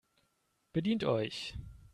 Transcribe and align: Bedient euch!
Bedient 0.73 1.03
euch! 1.03 1.53